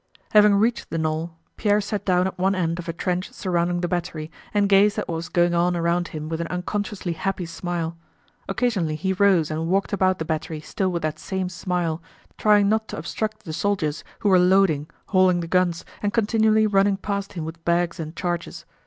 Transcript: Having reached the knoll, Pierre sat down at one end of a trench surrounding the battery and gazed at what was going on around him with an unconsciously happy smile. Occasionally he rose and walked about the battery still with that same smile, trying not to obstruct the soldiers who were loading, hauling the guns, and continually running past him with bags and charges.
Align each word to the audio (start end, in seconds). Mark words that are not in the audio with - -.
Having 0.31 0.55
reached 0.55 0.89
the 0.89 0.97
knoll, 0.97 1.37
Pierre 1.57 1.79
sat 1.79 2.03
down 2.03 2.25
at 2.25 2.39
one 2.39 2.55
end 2.55 2.79
of 2.79 2.89
a 2.89 2.93
trench 2.93 3.31
surrounding 3.31 3.81
the 3.81 3.87
battery 3.87 4.31
and 4.51 4.67
gazed 4.67 4.97
at 4.97 5.07
what 5.07 5.13
was 5.17 5.29
going 5.29 5.53
on 5.53 5.75
around 5.77 6.07
him 6.07 6.27
with 6.27 6.41
an 6.41 6.47
unconsciously 6.47 7.13
happy 7.13 7.45
smile. 7.45 7.95
Occasionally 8.49 8.95
he 8.95 9.13
rose 9.13 9.51
and 9.51 9.67
walked 9.67 9.93
about 9.93 10.17
the 10.17 10.25
battery 10.25 10.59
still 10.59 10.89
with 10.91 11.03
that 11.03 11.19
same 11.19 11.49
smile, 11.49 12.01
trying 12.39 12.67
not 12.67 12.87
to 12.87 12.97
obstruct 12.97 13.43
the 13.43 13.53
soldiers 13.53 14.03
who 14.21 14.29
were 14.29 14.39
loading, 14.39 14.89
hauling 15.09 15.39
the 15.39 15.47
guns, 15.47 15.85
and 16.01 16.11
continually 16.15 16.65
running 16.65 16.97
past 16.97 17.33
him 17.33 17.45
with 17.45 17.63
bags 17.63 17.99
and 17.99 18.15
charges. 18.15 18.65